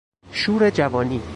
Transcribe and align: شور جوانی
شور 0.31 0.69
جوانی 0.69 1.21